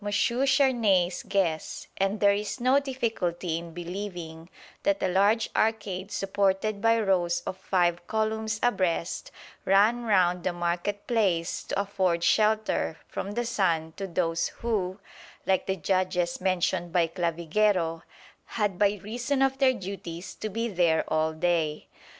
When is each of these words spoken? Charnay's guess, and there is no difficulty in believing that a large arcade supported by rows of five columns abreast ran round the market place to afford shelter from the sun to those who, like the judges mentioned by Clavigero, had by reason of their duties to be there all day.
Charnay's 0.03 1.21
guess, 1.21 1.85
and 1.95 2.19
there 2.19 2.33
is 2.33 2.59
no 2.59 2.79
difficulty 2.79 3.59
in 3.59 3.71
believing 3.71 4.49
that 4.81 5.03
a 5.03 5.07
large 5.07 5.47
arcade 5.55 6.11
supported 6.11 6.81
by 6.81 6.99
rows 6.99 7.41
of 7.41 7.55
five 7.55 8.07
columns 8.07 8.59
abreast 8.63 9.29
ran 9.63 10.01
round 10.05 10.43
the 10.43 10.53
market 10.53 11.05
place 11.05 11.63
to 11.65 11.79
afford 11.79 12.23
shelter 12.23 12.97
from 13.07 13.33
the 13.33 13.45
sun 13.45 13.93
to 13.95 14.07
those 14.07 14.47
who, 14.47 14.99
like 15.45 15.67
the 15.67 15.75
judges 15.75 16.41
mentioned 16.41 16.91
by 16.91 17.05
Clavigero, 17.05 18.01
had 18.57 18.79
by 18.79 18.99
reason 19.03 19.43
of 19.43 19.59
their 19.59 19.73
duties 19.73 20.33
to 20.33 20.49
be 20.49 20.67
there 20.67 21.03
all 21.09 21.31
day. 21.31 21.85